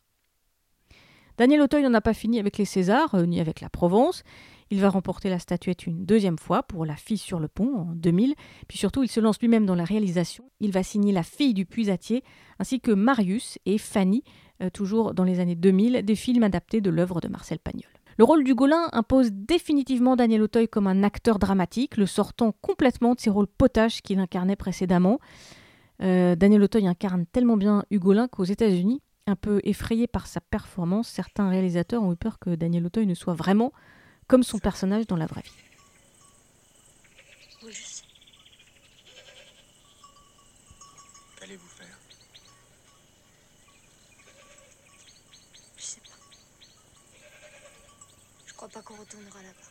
Daniel 1.37 1.61
Auteuil 1.61 1.83
n'en 1.83 1.93
a 1.93 2.01
pas 2.01 2.13
fini 2.13 2.39
avec 2.39 2.57
les 2.57 2.65
Césars, 2.65 3.15
euh, 3.15 3.25
ni 3.25 3.39
avec 3.39 3.61
la 3.61 3.69
Provence. 3.69 4.23
Il 4.71 4.79
va 4.79 4.89
remporter 4.89 5.29
la 5.29 5.37
statuette 5.37 5.85
une 5.85 6.05
deuxième 6.05 6.39
fois 6.39 6.63
pour 6.63 6.85
La 6.85 6.95
fille 6.95 7.17
sur 7.17 7.41
le 7.41 7.49
pont 7.49 7.75
en 7.75 7.85
2000. 7.93 8.35
Puis 8.69 8.77
surtout, 8.77 9.03
il 9.03 9.09
se 9.09 9.19
lance 9.19 9.37
lui-même 9.41 9.65
dans 9.65 9.75
la 9.75 9.83
réalisation. 9.83 10.49
Il 10.61 10.71
va 10.71 10.81
signer 10.81 11.11
La 11.11 11.23
fille 11.23 11.53
du 11.53 11.65
puisatier, 11.65 12.23
ainsi 12.57 12.79
que 12.79 12.91
Marius 12.91 13.59
et 13.65 13.77
Fanny, 13.77 14.23
euh, 14.63 14.69
toujours 14.69 15.13
dans 15.13 15.25
les 15.25 15.41
années 15.41 15.55
2000, 15.55 16.03
des 16.03 16.15
films 16.15 16.43
adaptés 16.43 16.79
de 16.79 16.89
l'œuvre 16.89 17.19
de 17.19 17.27
Marcel 17.27 17.59
Pagnol. 17.59 17.91
Le 18.17 18.23
rôle 18.23 18.45
du 18.45 18.55
Gaulin 18.55 18.87
impose 18.93 19.31
définitivement 19.33 20.15
Daniel 20.15 20.41
Auteuil 20.41 20.69
comme 20.69 20.87
un 20.87 21.03
acteur 21.03 21.37
dramatique, 21.37 21.97
le 21.97 22.05
sortant 22.05 22.53
complètement 22.61 23.13
de 23.13 23.19
ses 23.19 23.29
rôles 23.29 23.47
potaches 23.47 24.01
qu'il 24.01 24.19
incarnait 24.19 24.55
précédemment. 24.55 25.19
Euh, 26.01 26.37
Daniel 26.37 26.63
Auteuil 26.63 26.87
incarne 26.87 27.25
tellement 27.25 27.57
bien 27.57 27.83
Hugolin 27.91 28.29
qu'aux 28.29 28.45
États-Unis, 28.45 29.01
un 29.27 29.35
peu 29.35 29.59
effrayé 29.65 30.07
par 30.07 30.27
sa 30.27 30.39
performance, 30.39 31.09
certains 31.09 31.49
réalisateurs 31.49 32.03
ont 32.03 32.13
eu 32.13 32.17
peur 32.17 32.39
que 32.39 32.55
Daniel 32.55 32.85
Auteuil 32.85 33.05
ne 33.05 33.15
soit 33.15 33.33
vraiment 33.33 33.73
comme 34.31 34.43
son 34.43 34.59
personnage 34.59 35.07
dans 35.07 35.17
la 35.17 35.25
vraie 35.25 35.41
vie. 35.41 35.51
Oui, 37.63 37.73
je 37.73 37.83
sais. 37.83 38.03
Qu'allez-vous 41.37 41.67
faire? 41.67 41.97
Je 45.75 45.83
sais 45.83 45.99
pas. 45.99 46.15
Je 48.45 48.53
crois 48.53 48.69
pas 48.69 48.81
qu'on 48.81 48.95
retournera 48.95 49.41
là-bas. 49.41 49.69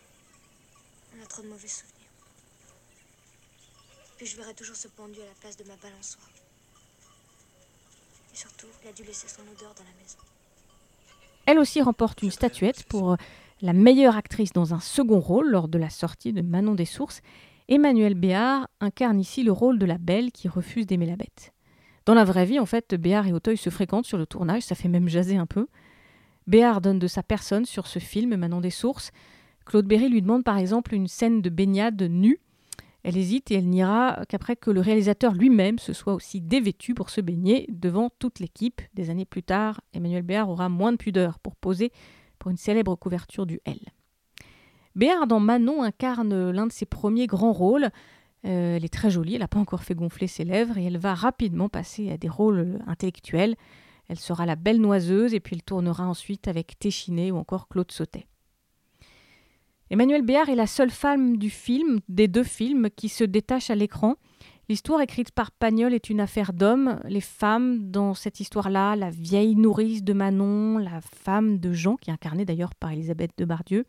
On 1.17 1.23
a 1.23 1.26
trop 1.26 1.40
de 1.40 1.49
mauvais 1.49 1.67
souvenirs. 1.67 2.11
Puis 4.19 4.26
je 4.26 4.37
verrai 4.37 4.52
toujours 4.52 4.76
ce 4.76 4.88
pendu 4.88 5.23
à 5.23 5.25
la 5.25 5.35
place 5.40 5.57
de 5.57 5.64
ma 5.64 5.76
balançoire. 5.76 6.29
Et 8.35 8.37
surtout, 8.37 8.69
il 8.83 8.88
a 8.88 8.93
dû 8.93 9.05
laisser 9.05 9.26
son 9.26 9.40
odeur 9.40 9.73
dans 9.73 9.85
la 9.85 10.02
maison. 10.02 10.19
Elle 11.47 11.59
aussi 11.59 11.81
remporte 11.81 12.21
une 12.21 12.31
statuette 12.31 12.85
pour 12.85 13.17
la 13.62 13.73
meilleure 13.73 14.17
actrice 14.17 14.52
dans 14.52 14.75
un 14.75 14.81
second 14.81 15.21
rôle 15.21 15.50
lors 15.50 15.69
de 15.69 15.79
la 15.79 15.90
sortie 15.90 16.33
de 16.33 16.43
Manon 16.43 16.75
des 16.75 16.85
Sources. 16.85 17.21
Emmanuelle 17.69 18.14
Béard 18.14 18.69
incarne 18.81 19.21
ici 19.21 19.43
le 19.43 19.52
rôle 19.52 19.79
de 19.79 19.87
la 19.87 19.99
belle 19.99 20.33
qui 20.33 20.49
refuse 20.49 20.87
d'aimer 20.87 21.07
la 21.07 21.17
bête. 21.17 21.52
Dans 22.07 22.14
la 22.14 22.25
vraie 22.25 22.47
vie, 22.47 22.59
en 22.59 22.67
fait, 22.67 22.95
Béard 22.95 23.26
et 23.26 23.33
Auteuil 23.33 23.57
se 23.57 23.71
fréquentent 23.71 24.07
sur 24.07 24.19
le 24.19 24.26
tournage, 24.26 24.62
ça 24.62 24.75
fait 24.75 24.88
même 24.88 25.09
jaser 25.09 25.37
un 25.37 25.47
peu. 25.47 25.67
Béard 26.47 26.81
donne 26.81 26.99
de 26.99 27.07
sa 27.07 27.23
personne 27.23 27.67
sur 27.67 27.87
ce 27.87 27.99
film, 27.99 28.35
Manon 28.37 28.61
des 28.61 28.71
Sources. 28.71 29.12
Claude 29.67 29.87
Berry 29.87 30.09
lui 30.09 30.23
demande 30.23 30.43
par 30.43 30.59
exemple 30.59 30.95
une 30.95 31.07
scène 31.07 31.43
de 31.43 31.50
baignade 31.50 32.02
nue. 32.02 32.40
Elle 33.02 33.17
hésite 33.17 33.50
et 33.50 33.55
elle 33.55 33.69
n'ira 33.69 34.25
qu'après 34.29 34.57
que 34.57 34.71
le 34.71 34.81
réalisateur 34.81 35.33
lui-même 35.33 35.79
se 35.79 35.93
soit 35.93 36.14
aussi 36.14 36.40
dévêtu 36.40 36.95
pour 36.95 37.09
se 37.09 37.21
baigner 37.21 37.67
devant 37.71 38.11
toute 38.19 38.40
l'équipe. 38.40 38.83
Des 38.95 39.11
années 39.11 39.25
plus 39.25 39.43
tard, 39.43 39.81
Emmanuel 39.95 40.23
Béard 40.23 40.50
aura 40.50 40.69
moins 40.69 40.93
de 40.93 40.97
pudeur 40.97 41.38
pour 41.38 41.57
poser 41.57 41.93
pour 42.41 42.51
une 42.51 42.57
célèbre 42.57 42.97
couverture 42.97 43.47
du 43.47 43.61
L. 43.65 43.79
Béard 44.97 45.29
dans 45.29 45.39
Manon 45.39 45.85
incarne 45.85 46.51
l'un 46.51 46.67
de 46.67 46.73
ses 46.73 46.87
premiers 46.87 47.29
grands 47.29 47.53
rôles. 47.53 47.91
Euh, 48.45 48.77
elle 48.77 48.85
est 48.85 48.93
très 48.93 49.11
jolie, 49.11 49.35
elle 49.35 49.43
n'a 49.43 49.49
pas 49.49 49.61
encore 49.61 49.85
fait 49.85 49.95
gonfler 49.95 50.27
ses 50.27 50.45
lèvres 50.45 50.77
et 50.79 50.85
elle 50.85 50.99
va 50.99 51.15
rapidement 51.15 51.69
passer 51.69 52.11
à 52.11 52.17
des 52.17 52.29
rôles 52.29 52.81
intellectuels. 52.89 53.55
Elle 54.09 54.19
sera 54.19 54.47
la 54.47 54.57
belle 54.57 54.81
noiseuse 54.81 55.35
et 55.35 55.41
puis 55.41 55.55
elle 55.55 55.63
tournera 55.63 56.09
ensuite 56.09 56.49
avec 56.49 56.77
Téchiné 56.81 57.31
ou 57.31 57.37
encore 57.37 57.69
Claude 57.69 57.93
Sautet. 57.93 58.27
Emmanuelle 59.91 60.23
Béard 60.23 60.49
est 60.49 60.57
la 60.57 60.67
seule 60.67 60.91
femme 60.91 61.37
du 61.37 61.51
film, 61.51 62.01
des 62.09 62.27
deux 62.27 62.45
films, 62.45 62.89
qui 62.95 63.09
se 63.09 63.25
détache 63.25 63.71
à 63.71 63.75
l'écran. 63.75 64.17
L'histoire 64.71 65.00
écrite 65.00 65.33
par 65.33 65.50
Pagnol 65.50 65.93
est 65.95 66.11
une 66.11 66.21
affaire 66.21 66.53
d'hommes. 66.53 67.00
Les 67.09 67.21
femmes 67.21 67.91
dans 67.91 68.15
cette 68.15 68.39
histoire-là, 68.39 68.95
la 68.95 69.11
vieille 69.11 69.57
nourrice 69.57 70.05
de 70.05 70.12
Manon, 70.12 70.79
la 70.79 71.00
femme 71.00 71.59
de 71.59 71.73
Jean, 71.73 71.97
qui 71.97 72.11
est 72.11 72.12
incarnée 72.12 72.45
d'ailleurs 72.45 72.77
par 72.77 72.93
Elisabeth 72.93 73.33
de 73.37 73.45
Bardieu, 73.45 73.85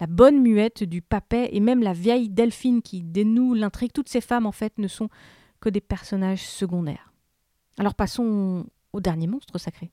la 0.00 0.06
bonne 0.06 0.40
muette 0.40 0.82
du 0.82 1.02
papet 1.02 1.50
et 1.52 1.60
même 1.60 1.82
la 1.82 1.92
vieille 1.92 2.30
Delphine 2.30 2.80
qui 2.80 3.02
dénoue 3.02 3.52
l'intrigue, 3.52 3.92
toutes 3.92 4.08
ces 4.08 4.22
femmes 4.22 4.46
en 4.46 4.52
fait 4.52 4.78
ne 4.78 4.88
sont 4.88 5.10
que 5.60 5.68
des 5.68 5.82
personnages 5.82 6.48
secondaires. 6.48 7.12
Alors 7.78 7.94
passons 7.94 8.64
au 8.94 9.00
dernier 9.00 9.26
monstre 9.26 9.58
sacré. 9.58 9.90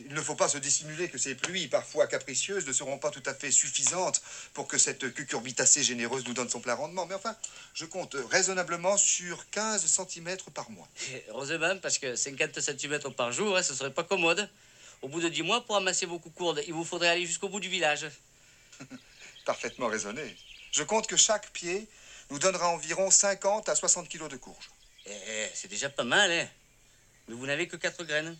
Il 0.00 0.14
ne 0.14 0.20
faut 0.20 0.34
pas 0.34 0.48
se 0.48 0.58
dissimuler 0.58 1.08
que 1.08 1.18
ces 1.18 1.34
pluies, 1.34 1.68
parfois 1.68 2.06
capricieuses, 2.06 2.66
ne 2.66 2.72
seront 2.72 2.98
pas 2.98 3.10
tout 3.10 3.22
à 3.26 3.34
fait 3.34 3.50
suffisantes 3.50 4.22
pour 4.52 4.66
que 4.66 4.78
cette 4.78 5.12
cucurbitacée 5.14 5.82
généreuse 5.82 6.24
nous 6.26 6.34
donne 6.34 6.48
son 6.48 6.60
plein 6.60 6.74
rendement. 6.74 7.06
Mais 7.06 7.14
enfin, 7.14 7.36
je 7.74 7.84
compte 7.84 8.16
raisonnablement 8.30 8.96
sur 8.96 9.48
15 9.50 9.86
cm 9.86 10.36
par 10.54 10.70
mois. 10.70 10.88
Heureusement, 11.28 11.78
parce 11.78 11.98
que 11.98 12.16
50 12.16 12.60
cm 12.60 12.98
par 13.16 13.32
jour, 13.32 13.56
hein, 13.56 13.62
ce 13.62 13.74
serait 13.74 13.92
pas 13.92 14.04
commode. 14.04 14.48
Au 15.02 15.08
bout 15.08 15.20
de 15.20 15.28
10 15.28 15.42
mois, 15.42 15.64
pour 15.64 15.76
amasser 15.76 16.06
vos 16.06 16.18
coucourdes, 16.18 16.62
il 16.66 16.72
vous 16.72 16.84
faudrait 16.84 17.08
aller 17.08 17.26
jusqu'au 17.26 17.48
bout 17.48 17.60
du 17.60 17.68
village. 17.68 18.06
Parfaitement 19.44 19.88
raisonné. 19.88 20.36
Je 20.72 20.82
compte 20.82 21.06
que 21.06 21.16
chaque 21.16 21.50
pied 21.50 21.86
nous 22.30 22.38
donnera 22.38 22.68
environ 22.68 23.10
50 23.10 23.68
à 23.68 23.74
60 23.74 24.08
kilos 24.08 24.30
de 24.30 24.36
courge. 24.36 24.70
Eh, 25.06 25.12
eh, 25.12 25.50
c'est 25.54 25.68
déjà 25.68 25.90
pas 25.90 26.04
mal, 26.04 26.30
hein. 26.32 26.48
Mais 27.28 27.34
vous 27.34 27.46
n'avez 27.46 27.68
que 27.68 27.76
4 27.76 28.04
graines. 28.04 28.36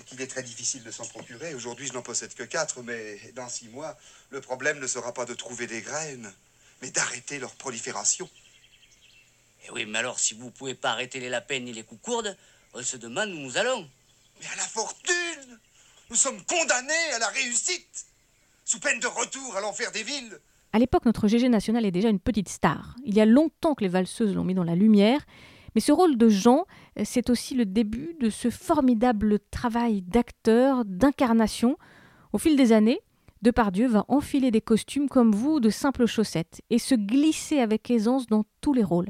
C'est 0.00 0.06
qu'il 0.06 0.22
est 0.22 0.28
très 0.28 0.42
difficile 0.42 0.82
de 0.82 0.90
s'en 0.90 1.04
procurer. 1.04 1.54
Aujourd'hui, 1.54 1.86
je 1.86 1.92
n'en 1.92 2.00
possède 2.00 2.32
que 2.32 2.42
4, 2.42 2.82
mais 2.84 3.18
dans 3.34 3.50
6 3.50 3.68
mois, 3.68 3.98
le 4.30 4.40
problème 4.40 4.78
ne 4.78 4.86
sera 4.86 5.12
pas 5.12 5.26
de 5.26 5.34
trouver 5.34 5.66
des 5.66 5.82
graines, 5.82 6.32
mais 6.80 6.90
d'arrêter 6.90 7.38
leur 7.38 7.54
prolifération. 7.54 8.26
Eh 9.66 9.70
oui, 9.72 9.84
mais 9.84 9.98
alors, 9.98 10.18
si 10.18 10.32
vous 10.32 10.50
pouvez 10.50 10.74
pas 10.74 10.92
arrêter 10.92 11.20
les 11.20 11.28
lapins 11.28 11.58
ni 11.58 11.74
les 11.74 11.82
coucourdes, 11.82 12.34
on 12.72 12.82
se 12.82 12.96
demande 12.96 13.28
où 13.28 13.36
nous 13.36 13.58
allons. 13.58 13.86
Mais 14.40 14.46
à 14.46 14.56
la 14.56 14.62
fortune 14.62 15.58
Nous 16.08 16.16
sommes 16.16 16.42
condamnés 16.46 17.12
à 17.14 17.18
la 17.18 17.28
réussite 17.28 18.06
sous 18.64 18.80
peine 18.80 19.00
de 19.00 19.06
retour 19.06 19.54
à 19.54 19.60
l'enfer 19.60 19.92
des 19.92 20.02
villes. 20.02 20.40
À 20.72 20.78
l'époque, 20.78 21.04
notre 21.04 21.28
GG 21.28 21.50
national 21.50 21.84
est 21.84 21.90
déjà 21.90 22.08
une 22.08 22.20
petite 22.20 22.48
star. 22.48 22.96
Il 23.04 23.14
y 23.14 23.20
a 23.20 23.26
longtemps 23.26 23.74
que 23.74 23.84
les 23.84 23.90
valseuses 23.90 24.34
l'ont 24.34 24.44
mis 24.44 24.54
dans 24.54 24.64
la 24.64 24.76
lumière, 24.76 25.20
mais 25.74 25.80
ce 25.80 25.92
rôle 25.92 26.16
de 26.16 26.28
Jean, 26.28 26.64
c'est 27.04 27.30
aussi 27.30 27.54
le 27.54 27.64
début 27.64 28.16
de 28.20 28.30
ce 28.30 28.50
formidable 28.50 29.38
travail 29.50 30.02
d'acteur, 30.02 30.84
d'incarnation. 30.84 31.76
Au 32.32 32.38
fil 32.38 32.56
des 32.56 32.72
années, 32.72 33.00
Depardieu 33.42 33.86
va 33.88 34.04
enfiler 34.08 34.50
des 34.50 34.60
costumes 34.60 35.08
comme 35.08 35.32
vous 35.32 35.60
de 35.60 35.70
simples 35.70 36.06
chaussettes 36.06 36.60
et 36.68 36.78
se 36.78 36.94
glisser 36.94 37.60
avec 37.60 37.90
aisance 37.90 38.26
dans 38.26 38.44
tous 38.60 38.74
les 38.74 38.84
rôles. 38.84 39.08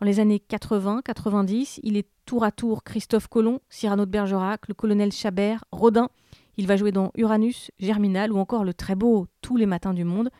Dans 0.00 0.06
les 0.06 0.20
années 0.20 0.42
80-90, 0.48 1.80
il 1.82 1.96
est 1.96 2.08
tour 2.24 2.44
à 2.44 2.52
tour 2.52 2.84
Christophe 2.84 3.28
Colomb, 3.28 3.60
Cyrano 3.68 4.06
de 4.06 4.10
Bergerac, 4.10 4.68
le 4.68 4.74
colonel 4.74 5.12
Chabert, 5.12 5.64
Rodin. 5.72 6.08
Il 6.56 6.66
va 6.66 6.76
jouer 6.76 6.90
dans 6.90 7.10
Uranus, 7.16 7.70
Germinal 7.78 8.32
ou 8.32 8.38
encore 8.38 8.64
le 8.64 8.72
très 8.72 8.94
beau 8.94 9.26
Tous 9.42 9.56
les 9.56 9.66
matins 9.66 9.94
du 9.94 10.04
monde. 10.04 10.30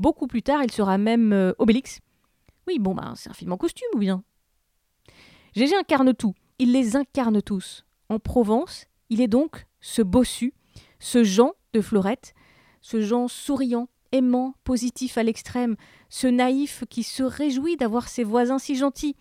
Beaucoup 0.00 0.26
plus 0.26 0.42
tard, 0.42 0.62
il 0.64 0.70
sera 0.72 0.98
même 0.98 1.32
euh, 1.32 1.52
Obélix. 1.58 2.00
Oui, 2.66 2.78
bon, 2.80 2.94
bah, 2.94 3.12
c'est 3.16 3.30
un 3.30 3.34
film 3.34 3.52
en 3.52 3.56
costume 3.56 3.88
ou 3.94 3.98
bien? 3.98 4.24
Gégé 5.54 5.76
incarne 5.76 6.14
tout, 6.14 6.34
il 6.58 6.72
les 6.72 6.96
incarne 6.96 7.42
tous. 7.42 7.84
En 8.08 8.18
Provence, 8.18 8.86
il 9.10 9.20
est 9.20 9.28
donc 9.28 9.66
ce 9.80 10.00
bossu, 10.00 10.54
ce 10.98 11.24
Jean 11.24 11.52
de 11.74 11.82
Florette, 11.82 12.34
ce 12.80 13.02
Jean 13.02 13.28
souriant, 13.28 13.88
aimant, 14.12 14.54
positif 14.64 15.18
à 15.18 15.22
l'extrême, 15.22 15.76
ce 16.08 16.26
naïf 16.26 16.84
qui 16.88 17.02
se 17.02 17.22
réjouit 17.22 17.76
d'avoir 17.76 18.08
ses 18.08 18.24
voisins 18.24 18.58
si 18.58 18.76
gentils, 18.76 19.14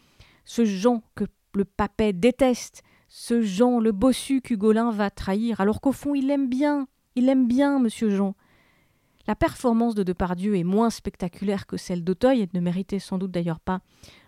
ce 0.46 0.64
Jean 0.64 1.04
que 1.16 1.26
le 1.54 1.66
papet 1.66 2.14
déteste, 2.14 2.84
ce 3.10 3.42
Jean, 3.42 3.80
le 3.80 3.92
bossu 3.92 4.40
qu'Hugolin 4.40 4.92
va 4.92 5.10
trahir, 5.10 5.60
alors 5.60 5.82
qu'au 5.82 5.92
fond 5.92 6.16
il 6.16 6.32
aime 6.32 6.48
bien, 6.48 6.88
il 7.16 7.28
aime 7.28 7.48
bien, 7.48 7.78
monsieur 7.80 8.10
Jean. 8.10 8.36
La 9.28 9.36
performance 9.36 9.96
de 9.96 10.04
Depardieu 10.04 10.56
est 10.56 10.64
moins 10.64 10.90
spectaculaire 10.90 11.68
que 11.68 11.78
celle 11.78 12.06
d'Auteuil, 12.06 12.42
et 12.42 12.50
ne 12.54 12.62
méritait 12.62 13.00
sans 13.00 13.18
doute 13.18 13.32
d'ailleurs 13.32 13.60
pas 13.60 13.82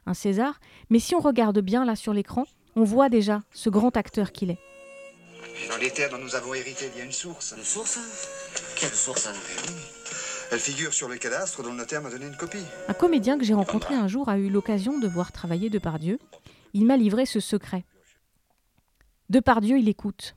un 0.06 0.14
César, 0.14 0.60
mais 0.90 1.00
si 1.00 1.16
on 1.16 1.20
regarde 1.20 1.60
bien 1.60 1.86
là 1.86 1.96
sur 1.96 2.14
l'écran, 2.14 2.46
on 2.76 2.84
voit 2.84 3.10
déjà 3.10 3.42
ce 3.52 3.70
grand 3.70 3.96
acteur 3.98 4.32
qu'il 4.32 4.50
est. 4.50 4.60
dans 5.70 5.78
les 5.78 5.92
terres 5.92 6.10
dont 6.10 6.18
nous 6.18 6.36
avons 6.36 6.54
hérité, 6.54 6.90
il 6.94 7.00
y 7.00 7.02
a 7.02 7.06
une 7.06 7.12
source. 7.12 7.54
Une 7.58 7.64
source 7.64 8.00
Quelle 8.76 8.90
source 8.90 9.30
Elle 10.52 10.60
figure 10.60 10.94
sur 10.94 11.08
le 11.08 11.18
cadastre 11.18 11.64
dont 11.64 11.70
le 11.72 11.78
notaire 11.78 12.02
m'a 12.02 12.10
donné 12.10 12.26
une 12.26 12.36
copie. 12.38 12.64
Un 12.88 12.94
comédien 12.94 13.38
que 13.38 13.44
j'ai 13.44 13.54
rencontré 13.54 13.96
un 13.96 14.08
jour 14.08 14.30
a 14.30 14.38
eu 14.38 14.50
l'occasion 14.50 15.00
de 15.00 15.08
voir 15.08 15.32
travailler 15.32 15.70
Depardieu. 15.70 16.20
Il 16.74 16.86
m'a 16.86 16.98
livré 16.98 17.26
ce 17.26 17.40
secret. 17.40 17.86
Depardieu, 19.30 19.78
il 19.78 19.88
écoute. 19.90 20.36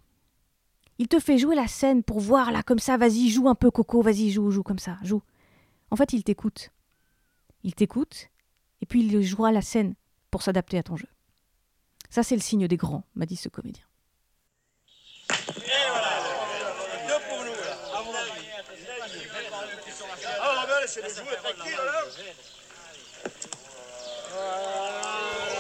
Il 0.99 1.08
te 1.08 1.20
fait 1.20 1.38
jouer 1.38 1.54
la 1.54 1.66
scène 1.66 2.02
pour 2.02 2.20
voir 2.20 2.52
là, 2.52 2.62
comme 2.62 2.78
ça, 2.78 2.96
vas-y, 2.96 3.28
joue 3.28 3.49
un 3.49 3.54
peu, 3.54 3.70
Coco, 3.70 4.00
vas-y, 4.00 4.30
joue, 4.30 4.50
joue 4.50 4.62
comme 4.62 4.78
ça, 4.78 4.96
joue. 5.02 5.23
En 5.90 5.96
fait, 5.96 6.12
il 6.12 6.25
t'écoute. 6.25 6.70
Il 7.62 7.75
t'écoute, 7.75 8.28
et 8.80 8.87
puis 8.87 9.04
il 9.04 9.23
jouera 9.23 9.52
la 9.52 9.62
scène 9.62 9.95
pour 10.30 10.42
s'adapter 10.42 10.78
à 10.78 10.83
ton 10.83 10.97
jeu. 10.97 11.09
Ça, 12.11 12.23
c'est 12.23 12.37
le 12.37 12.40
signe 12.40 12.68
des 12.68 12.76
grands, 12.76 13.04
m'a 13.14 13.26
dit 13.26 13.37
ce 13.37 13.49
comédien. 13.49 13.85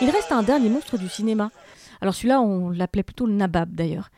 Il 0.00 0.10
reste 0.10 0.32
un 0.32 0.42
dernier 0.42 0.68
monstre 0.68 0.98
du 0.98 1.08
cinéma, 1.08 1.50
alors 2.00 2.14
celui-là, 2.14 2.40
on 2.40 2.70
l'appelait 2.70 3.02
plutôt 3.02 3.26
le 3.26 3.32
Nabab 3.32 3.74
d'ailleurs. 3.74 4.10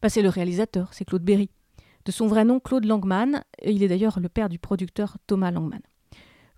Bah, 0.00 0.08
c'est 0.08 0.22
le 0.22 0.28
réalisateur, 0.28 0.88
c'est 0.92 1.04
Claude 1.04 1.22
Berry. 1.22 1.50
De 2.04 2.12
son 2.12 2.26
vrai 2.26 2.44
nom, 2.44 2.60
Claude 2.60 2.84
Langman, 2.84 3.44
il 3.64 3.82
est 3.82 3.88
d'ailleurs 3.88 4.18
le 4.18 4.28
père 4.28 4.48
du 4.48 4.58
producteur 4.58 5.16
Thomas 5.26 5.50
Langman. 5.50 5.80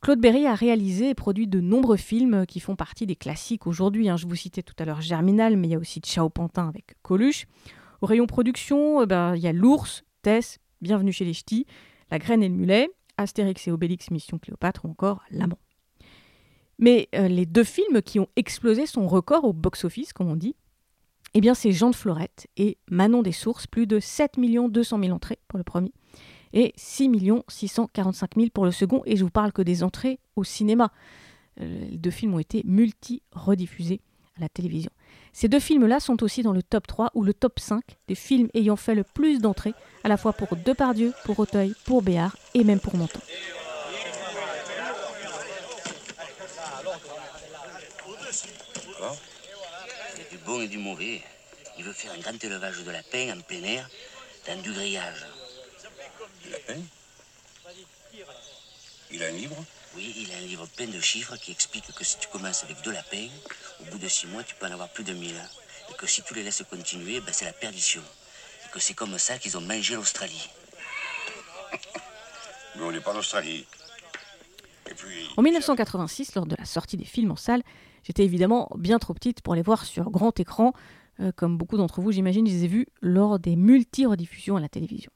Claude 0.04 0.20
Berry 0.20 0.46
a 0.46 0.54
réalisé 0.54 1.08
et 1.08 1.14
produit 1.14 1.46
de 1.46 1.62
nombreux 1.62 1.96
films 1.96 2.44
qui 2.44 2.61
font 2.61 2.76
partie 2.76 3.06
des 3.06 3.16
classiques 3.16 3.66
aujourd'hui. 3.66 4.11
Hein. 4.11 4.18
Je 4.18 4.26
vous 4.26 4.34
citais 4.34 4.62
tout 4.62 4.75
à 4.78 4.84
l'heure 4.84 5.00
Germinal, 5.00 5.56
mais 5.56 5.66
il 5.66 5.70
y 5.70 5.75
a 5.75 5.78
aussi 5.78 6.00
Ciao 6.00 6.28
Pantin 6.28 6.68
avec 6.68 6.96
Coluche. 7.00 7.46
Au 8.02 8.06
rayon 8.06 8.26
production, 8.26 9.00
eh 9.00 9.06
ben, 9.06 9.34
il 9.34 9.40
y 9.40 9.46
a 9.46 9.52
L'Ours, 9.54 10.04
Tess, 10.20 10.58
Bienvenue 10.82 11.11
chez 11.11 11.25
les 11.25 11.32
Ch'tis, 11.32 11.64
La 12.11 12.18
Graine 12.18 12.42
et 12.42 12.50
le 12.50 12.54
Mulet, 12.54 12.90
Astérix 13.16 13.66
et 13.66 13.70
Obélix 13.70 14.11
Mission 14.11 14.38
Cléopâtre 14.38 14.84
ou 14.84 14.90
encore 14.90 15.23
L'Amant. 15.30 15.58
Mais 16.78 17.08
euh, 17.14 17.26
les 17.26 17.46
deux 17.46 17.64
films 17.64 18.02
qui 18.02 18.20
ont 18.20 18.28
explosé 18.37 18.84
son 18.84 19.08
record 19.08 19.44
au 19.44 19.54
box-office, 19.54 20.12
comme 20.12 20.28
on 20.28 20.37
dit, 20.37 20.54
eh 21.32 21.40
bien, 21.40 21.54
c'est 21.54 21.73
Jean 21.73 21.88
de 21.88 21.96
Florette 21.96 22.46
et 22.58 22.76
Manon 22.90 23.23
des 23.23 23.32
Sources, 23.32 23.66
plus 23.66 23.87
de 23.87 24.00
7 24.00 24.32
200 24.38 25.00
000 25.00 25.14
entrées 25.14 25.38
pour 25.49 25.56
le 25.56 25.64
premier 25.64 25.94
et 26.54 26.73
6 26.76 27.11
645 27.49 28.30
000 28.37 28.49
pour 28.54 28.64
le 28.64 28.70
second. 28.70 29.02
Et 29.04 29.16
je 29.16 29.25
vous 29.25 29.30
parle 29.30 29.52
que 29.52 29.61
des 29.61 29.82
entrées 29.82 30.18
au 30.37 30.44
cinéma. 30.44 30.90
Les 31.58 31.99
deux 31.99 32.11
films 32.11 32.34
ont 32.34 32.38
été 32.38 32.62
multi-rediffusés 32.64 34.00
à 34.38 34.40
la 34.40 34.49
télévision. 34.49 34.90
Ces 35.32 35.49
deux 35.49 35.61
films-là 35.61 36.00
sont 36.00 36.23
aussi 36.23 36.42
dans 36.42 36.52
le 36.52 36.62
top 36.62 36.87
3 36.87 37.11
ou 37.14 37.23
le 37.23 37.34
top 37.34 37.61
5 37.61 37.82
des 38.08 38.14
films 38.14 38.49
ayant 38.54 38.76
fait 38.76 38.94
le 38.94 39.04
plus 39.04 39.40
d'entrées, 39.40 39.75
à 40.02 40.08
la 40.08 40.16
fois 40.16 40.32
pour 40.32 40.56
Depardieu, 40.56 41.12
pour 41.25 41.38
Auteuil, 41.38 41.75
pour 41.84 42.02
Béard 42.02 42.37
et 42.54 42.64
même 42.64 42.80
pour 42.80 42.96
Montand. 42.96 43.20
bon 50.44 50.61
et 50.61 50.68
du 50.68 50.78
mauvais. 50.78 51.23
Il 51.78 51.84
veut 51.84 51.92
faire 51.92 52.12
un 52.12 52.18
grand 52.18 52.42
élevage 52.42 52.84
de 52.84 52.90
lapins 52.90 53.34
en 53.37 53.40
plein 53.40 53.62
air, 53.62 53.88
dans 54.46 54.61
du 54.61 54.73
grillage. 54.73 55.25
Il 59.11 59.23
a 59.23 59.26
un 59.26 59.30
livre? 59.30 59.56
Oui, 59.96 60.12
il 60.16 60.32
a 60.32 60.38
un 60.38 60.40
livre 60.40 60.66
plein 60.76 60.87
de 60.87 61.00
chiffres 61.00 61.37
qui 61.37 61.52
explique 61.52 61.92
que 61.92 62.04
si 62.04 62.18
tu 62.18 62.28
commences 62.28 62.64
avec 62.64 62.80
deux 62.82 62.92
lapins, 62.92 63.28
au 63.80 63.84
bout 63.90 63.99
de 63.99 64.08
six 64.08 64.26
mois, 64.26 64.42
tu 64.42 64.54
peux 64.56 64.66
en 64.66 64.73
avoir 64.73 64.88
plus 64.88 65.04
de 65.04 65.12
mille. 65.12 65.40
Et 65.90 65.94
que 65.94 66.06
si 66.06 66.23
tu 66.23 66.34
les 66.34 66.42
laisses 66.42 66.62
continuer, 66.68 67.20
ben, 67.20 67.32
c'est 67.32 67.44
la 67.44 67.52
perdition. 67.52 68.02
Et 68.66 68.73
que 68.73 68.80
c'est 68.80 68.94
comme 68.94 69.18
ça 69.18 69.38
qu'ils 69.38 69.56
ont 69.56 69.61
mangé 69.61 69.94
l'Australie. 69.94 70.49
Mais 72.76 72.82
on 72.82 72.90
n'est 72.92 73.00
pas 73.00 73.12
en 73.12 73.18
Australie. 73.18 73.66
En 75.37 75.42
1986, 75.42 76.34
lors 76.34 76.46
de 76.46 76.56
la 76.56 76.64
sortie 76.64 76.96
des 76.96 77.04
films 77.04 77.32
en 77.32 77.37
salle, 77.37 77.62
J'étais 78.04 78.25
évidemment 78.25 78.68
bien 78.76 78.99
trop 78.99 79.14
petite 79.14 79.40
pour 79.40 79.54
les 79.54 79.62
voir 79.62 79.84
sur 79.84 80.11
grand 80.11 80.38
écran, 80.38 80.73
euh, 81.20 81.32
comme 81.34 81.56
beaucoup 81.56 81.76
d'entre 81.76 82.00
vous, 82.00 82.12
j'imagine, 82.12 82.46
je 82.46 82.52
les 82.52 82.64
ai 82.64 82.68
vus 82.68 82.87
lors 83.00 83.38
des 83.38 83.56
multi-rediffusions 83.56 84.56
à 84.56 84.61
la 84.61 84.68
télévision. 84.68 85.11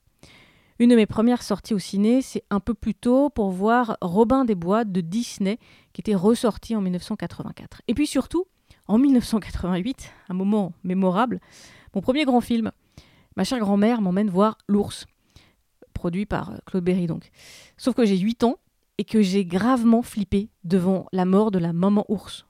Une 0.81 0.91
de 0.91 0.97
mes 0.97 1.07
premières 1.07 1.43
sorties 1.43 1.75
au 1.75 1.81
ciné, 1.81 2.23
c'est 2.23 2.45
un 2.51 2.61
peu 2.61 2.73
plus 2.73 2.95
tôt 2.95 3.31
pour 3.31 3.51
voir 3.51 3.97
Robin 4.01 4.45
des 4.45 4.55
Bois 4.55 4.85
de 4.85 5.01
Disney, 5.01 5.59
qui 5.93 6.01
était 6.01 6.15
ressorti 6.15 6.77
en 6.77 6.81
1984. 6.81 7.83
Et 7.89 7.95
puis 7.95 8.07
surtout, 8.07 8.47
en 8.87 8.97
1988, 8.97 10.13
un 10.29 10.35
moment 10.35 10.73
mémorable, 10.85 11.41
mon 11.97 12.01
premier 12.01 12.25
grand 12.25 12.41
film. 12.41 12.71
Ma 13.35 13.43
chère 13.43 13.59
grand-mère 13.59 14.01
m'emmène 14.01 14.31
voir 14.31 14.57
L'ours, 14.69 15.07
produit 15.95 16.27
par 16.27 16.51
euh, 16.51 16.57
Claude 16.65 16.85
Berry 16.85 17.07
donc. 17.07 17.31
Sauf 17.77 17.95
que 17.97 18.05
j'ai 18.05 18.17
8 18.17 18.45
ans 18.45 18.59
et 18.99 19.05
que 19.05 19.21
j'ai 19.21 19.45
gravement 19.45 20.03
flippé 20.03 20.49
devant 20.63 21.07
la 21.13 21.25
mort 21.25 21.51
de 21.51 21.59
la 21.59 21.73
maman 21.73 22.05
ours 22.09 22.47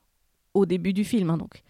au 0.52 0.66
début 0.66 0.92
du 0.92 1.04
film 1.04 1.30
hein, 1.30 1.38
donc. 1.38 1.62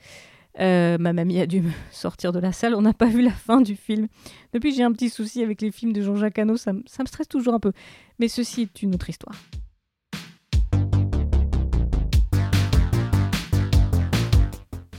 Euh, 0.61 0.99
ma 0.99 1.13
mamie 1.13 1.41
a 1.41 1.47
dû 1.47 1.61
me 1.61 1.71
sortir 1.91 2.33
de 2.33 2.39
la 2.39 2.53
salle, 2.53 2.75
on 2.75 2.83
n'a 2.83 2.95
pas 2.95 3.07
vu 3.07 3.23
la 3.23 3.31
fin 3.31 3.61
du 3.61 3.77
film. 3.77 4.09
Depuis, 4.53 4.75
j'ai 4.75 4.83
un 4.83 4.93
petit 4.93 5.09
souci 5.09 5.43
avec 5.43 5.61
les 5.61 5.71
films 5.71 5.93
de 5.93 6.03
Jean-Jacques 6.03 6.39
Hano, 6.39 6.57
ça, 6.57 6.73
me 6.73 6.83
stresse 6.87 7.29
toujours 7.29 7.55
un 7.55 7.61
peu. 7.61 7.73
Mais 8.19 8.29
ceci 8.29 8.63
est 8.63 8.83
une 8.83 8.95
autre 8.95 9.09
histoire. 9.09 9.37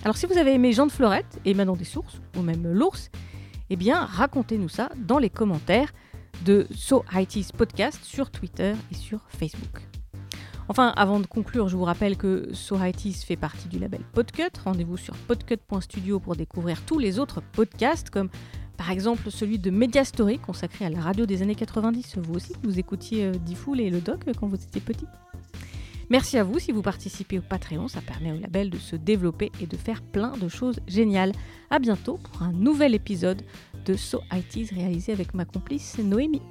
Alors 0.03 0.15
si 0.15 0.25
vous 0.25 0.37
avez 0.37 0.53
aimé 0.53 0.71
Jean 0.71 0.87
de 0.87 0.91
Florette 0.91 1.39
et 1.43 1.53
Manon 1.53 1.75
des 1.75 1.83
Sources, 1.83 2.21
ou 2.37 2.41
même 2.41 2.65
l'ours, 2.65 3.11
eh 3.69 3.75
bien 3.75 4.05
racontez-nous 4.05 4.69
ça 4.69 4.89
dans 4.97 5.19
les 5.19 5.29
commentaires 5.29 5.91
de 6.45 6.67
So 6.73 7.03
IT's 7.13 7.51
podcast 7.51 7.99
sur 8.03 8.31
Twitter 8.31 8.73
et 8.91 8.95
sur 8.95 9.19
Facebook. 9.27 9.81
Enfin, 10.69 10.93
avant 10.95 11.19
de 11.19 11.25
conclure, 11.25 11.67
je 11.67 11.75
vous 11.75 11.83
rappelle 11.83 12.15
que 12.15 12.49
So 12.53 12.77
IT's 12.79 13.23
fait 13.23 13.35
partie 13.35 13.67
du 13.67 13.79
label 13.79 14.01
Podcut. 14.13 14.51
Rendez-vous 14.63 14.97
sur 14.97 15.15
podcut.studio 15.15 16.19
pour 16.19 16.35
découvrir 16.35 16.85
tous 16.85 16.99
les 16.99 17.17
autres 17.17 17.41
podcasts, 17.41 18.11
comme 18.11 18.29
par 18.77 18.91
exemple 18.91 19.31
celui 19.31 19.57
de 19.57 19.71
Media 19.71 20.05
Story 20.05 20.37
consacré 20.37 20.85
à 20.85 20.89
la 20.89 21.01
radio 21.01 21.25
des 21.25 21.41
années 21.41 21.55
90. 21.55 22.19
Vous 22.19 22.35
aussi, 22.35 22.53
vous 22.61 22.77
écoutiez 22.77 23.25
euh, 23.25 23.31
Diffoul 23.31 23.79
et 23.81 23.89
le 23.89 23.99
doc 23.99 24.21
quand 24.39 24.47
vous 24.47 24.55
étiez 24.55 24.79
petit. 24.79 25.07
Merci 26.11 26.37
à 26.37 26.43
vous 26.43 26.59
si 26.59 26.71
vous 26.71 26.83
participez 26.83 27.39
au 27.39 27.43
Patreon, 27.43 27.87
ça 27.87 28.01
permet 28.01 28.31
au 28.31 28.37
label 28.37 28.69
de 28.69 28.77
se 28.77 28.95
développer 28.95 29.51
et 29.59 29.65
de 29.65 29.75
faire 29.75 30.03
plein 30.03 30.37
de 30.37 30.47
choses 30.47 30.79
géniales. 30.87 31.31
A 31.71 31.79
bientôt 31.79 32.17
pour 32.17 32.43
un 32.43 32.51
nouvel 32.51 32.93
épisode 32.93 33.41
de 33.85 33.95
So 33.95 34.21
réalisé 34.71 35.13
avec 35.13 35.33
ma 35.33 35.45
complice 35.45 35.97
Noémie. 35.97 36.41